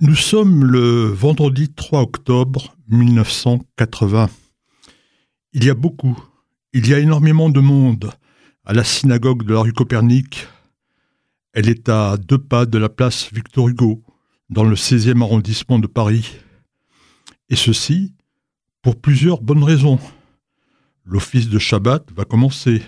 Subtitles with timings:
[0.00, 4.30] Nous sommes le vendredi 3 octobre 1980.
[5.54, 6.16] Il y a beaucoup,
[6.72, 8.12] il y a énormément de monde
[8.64, 10.46] à la synagogue de la rue Copernic.
[11.52, 14.04] Elle est à deux pas de la place Victor Hugo,
[14.50, 16.30] dans le 16e arrondissement de Paris.
[17.48, 18.14] Et ceci
[18.82, 19.98] pour plusieurs bonnes raisons.
[21.04, 22.82] L'office de Shabbat va commencer,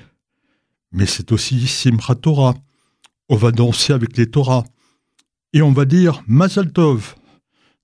[0.93, 2.55] mais c'est aussi Simchat Torah.
[3.29, 4.63] On va danser avec les Torahs
[5.53, 7.17] et on va dire Mazal Tov.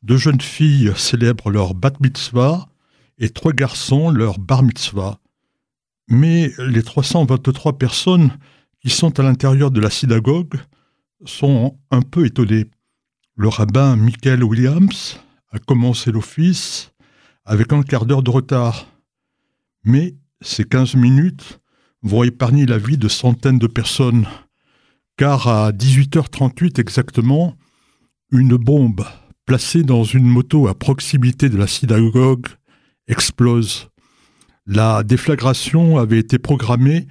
[0.03, 2.69] Deux jeunes filles célèbrent leur bat mitzvah
[3.19, 5.19] et trois garçons leur bar mitzvah.
[6.09, 8.31] Mais les 323 personnes
[8.81, 10.61] qui sont à l'intérieur de la synagogue
[11.25, 12.67] sont un peu étonnées.
[13.35, 15.19] Le rabbin Michael Williams
[15.51, 16.93] a commencé l'office
[17.45, 18.87] avec un quart d'heure de retard.
[19.83, 21.61] Mais ces 15 minutes
[22.03, 24.27] vont épargner la vie de centaines de personnes
[25.17, 27.57] car à 18h38 exactement,
[28.31, 29.05] une bombe
[29.47, 32.47] placée dans une moto à proximité de la synagogue
[33.09, 33.89] explose.
[34.67, 37.07] La déflagration avait été programmée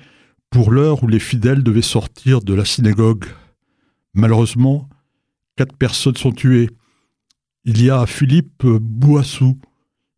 [0.50, 3.26] pour l'heure où les fidèles devaient sortir de la synagogue.
[4.14, 4.90] Malheureusement,
[5.56, 6.70] quatre personnes sont tuées.
[7.64, 9.58] Il y a Philippe Bouassou,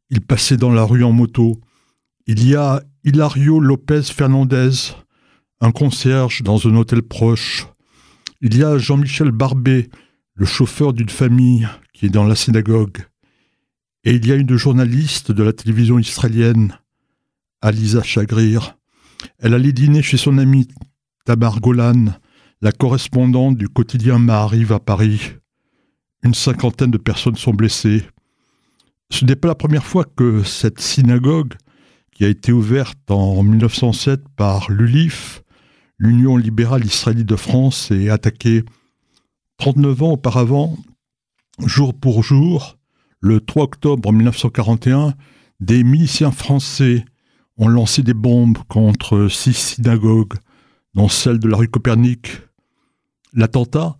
[0.09, 1.62] il passait dans la rue en moto.
[2.25, 4.72] Il y a Hilario Lopez Fernandez,
[5.62, 7.67] un concierge dans un hôtel proche.
[8.40, 9.90] Il y a Jean-Michel Barbet,
[10.36, 13.00] le chauffeur d'une famille qui est dans la synagogue.
[14.04, 16.78] Et il y a une journaliste de la télévision israélienne,
[17.62, 18.78] Aliza Chagrir.
[19.40, 20.68] Elle allait dîner chez son amie
[21.26, 22.14] Tamar Golan,
[22.62, 25.32] la correspondante du quotidien Maariv à Paris.
[26.22, 28.04] Une cinquantaine de personnes sont blessées.
[29.10, 31.56] Ce n'est pas la première fois que cette synagogue,
[32.12, 35.42] qui a été ouverte en 1907 par l'ULIF,
[35.98, 38.64] l'Union libérale israélite de France est attaquée
[39.58, 40.78] 39 ans auparavant,
[41.66, 42.78] jour pour jour,
[43.20, 45.16] le 3 octobre 1941,
[45.59, 47.03] des miliciens français
[47.58, 50.35] ont lancé des bombes contre six synagogues,
[50.94, 52.41] dont celle de la rue Copernic.
[53.34, 53.97] L'attentat,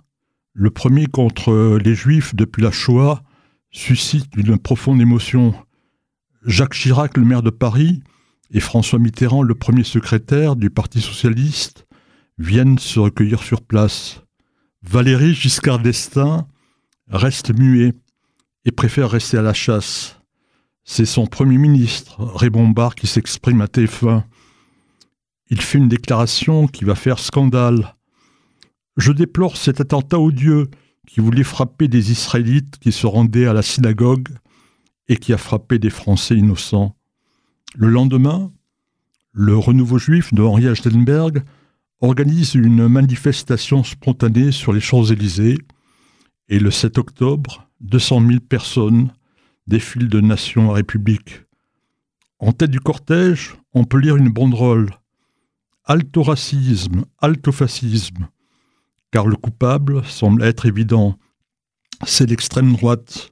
[0.54, 3.24] le premier contre les Juifs depuis la Shoah,
[3.72, 5.56] suscite une profonde émotion.
[6.46, 8.04] Jacques Chirac, le maire de Paris,
[8.52, 11.87] et François Mitterrand, le premier secrétaire du Parti socialiste,
[12.38, 14.22] viennent se recueillir sur place.
[14.84, 16.48] Valéry Giscard d'Estaing
[17.08, 17.94] reste muet
[18.66, 20.20] et préfère rester à la chasse.
[20.84, 24.24] C'est son Premier ministre, Raymond qui s'exprime à TF1.
[25.50, 27.96] Il fait une déclaration qui va faire scandale.
[28.98, 30.70] Je déplore cet attentat odieux
[31.06, 34.30] qui voulait frapper des Israélites qui se rendaient à la synagogue
[35.08, 36.96] et qui a frappé des Français innocents.
[37.76, 38.52] Le lendemain,
[39.32, 41.44] le renouveau juif de Henri Achtenberg
[42.02, 45.58] organise une manifestation spontanée sur les Champs-Élysées
[46.50, 49.12] et le 7 octobre, 200 000 personnes
[49.66, 51.44] défilent de nation à république.
[52.40, 54.90] En tête du cortège, on peut lire une banderole
[55.90, 58.28] Alto racisme, alto fascisme,
[59.10, 61.18] car le coupable semble être évident.
[62.06, 63.32] C'est l'extrême droite.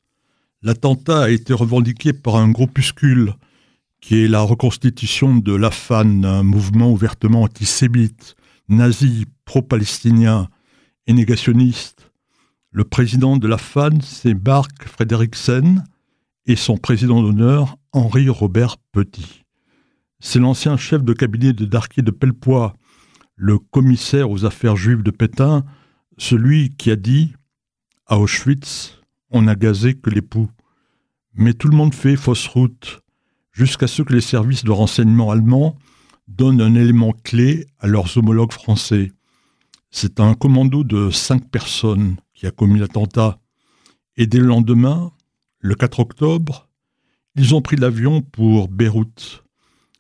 [0.62, 3.36] L'attentat a été revendiqué par un groupuscule
[4.00, 8.38] qui est la reconstitution de l'AFAN, un mouvement ouvertement antisémite,
[8.68, 10.50] nazi, pro-palestinien
[11.08, 12.12] et négationniste.
[12.72, 15.84] Le président de la FAN, c'est Marc Frederiksen,
[16.46, 19.44] et son président d'honneur, Henri Robert Petit.
[20.20, 22.74] C'est l'ancien chef de cabinet de Darquier de Pellepoix,
[23.36, 25.66] le commissaire aux affaires juives de Pétain,
[26.18, 27.34] celui qui a dit
[28.06, 29.02] À Auschwitz,
[29.32, 30.50] on n'a gazé que l'époux.
[31.34, 33.02] Mais tout le monde fait fausse route,
[33.52, 35.78] jusqu'à ce que les services de renseignement allemands
[36.28, 39.12] donne un élément clé à leurs homologues français.
[39.92, 43.40] C'est un commando de cinq personnes qui a commis l'attentat.
[44.18, 45.12] Et dès le lendemain,
[45.60, 46.68] le 4 octobre,
[47.36, 49.44] ils ont pris l'avion pour Beyrouth.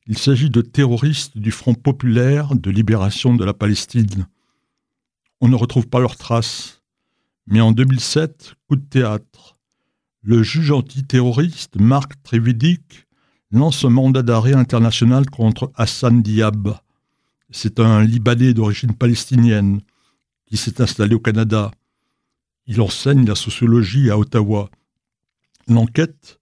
[0.08, 4.28] Il s'agit de terroristes du Front populaire de libération de la Palestine.
[5.42, 6.84] On ne retrouve pas leurs traces.
[7.48, 9.58] Mais en 2007, coup de théâtre.
[10.22, 13.05] Le juge antiterroriste Marc Trévidic
[13.56, 16.76] lance un mandat d'arrêt international contre Hassan Diab.
[17.50, 19.82] C'est un Libanais d'origine palestinienne
[20.46, 21.72] qui s'est installé au Canada.
[22.68, 24.70] Il enseigne la sociologie à Ottawa.
[25.68, 26.40] L'enquête,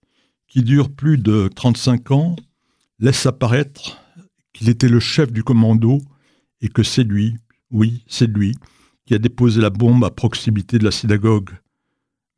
[0.48, 2.36] qui dure plus de 35 ans,
[2.98, 3.98] laisse apparaître
[4.52, 6.00] qu'il était le chef du commando
[6.60, 7.36] et que c'est lui,
[7.70, 8.56] oui, c'est lui,
[9.06, 11.50] qui a déposé la bombe à proximité de la synagogue.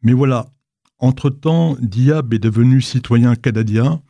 [0.02, 0.46] Mais voilà,
[0.98, 4.02] entre-temps, Diab est devenu citoyen canadien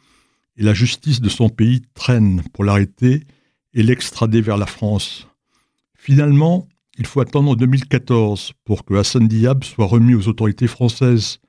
[0.57, 3.25] et la justice de son pays traîne pour l'arrêter
[3.75, 5.29] et l'extrader vers la France.
[5.95, 6.67] Finalement,
[6.99, 11.41] il faut attendre 2014 pour que Hassan Diab soit remis aux autorités françaises.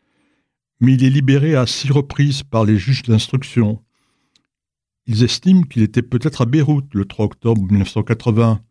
[0.80, 3.81] mais il est libéré à six reprises par les juges d'instruction.
[5.07, 8.62] Ils estiment qu'il était peut-être à Beyrouth le 3 octobre 1980.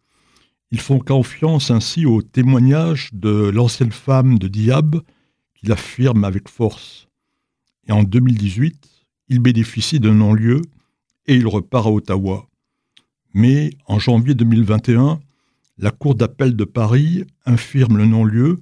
[0.71, 5.01] Ils font confiance ainsi au témoignage de l'ancienne femme de Diab,
[5.55, 7.09] qui l'affirme avec force.
[7.89, 8.96] Et en 2018,
[9.29, 10.63] il bénéficie d'un non-lieu
[11.27, 12.47] et il repart à Ottawa.
[13.35, 15.21] Mais en janvier 2021,
[15.79, 18.59] la Cour d'appel de Paris infirme le non-lieu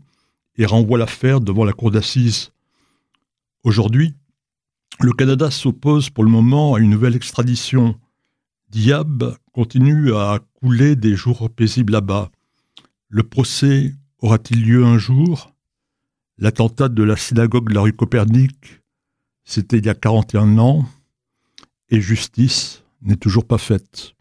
[0.56, 2.50] et renvoie l'affaire devant la Cour d'assises.
[3.62, 4.14] Aujourd'hui,
[5.00, 7.98] le Canada s'oppose pour le moment à une nouvelle extradition.
[8.70, 12.30] Diab continue à couler des jours paisibles là-bas.
[13.08, 15.52] Le procès aura-t-il lieu un jour?
[16.38, 18.80] L'attentat de la synagogue de la rue Copernic,
[19.44, 20.84] c'était il y a 41 ans,
[21.90, 24.14] et justice n'est toujours pas faite.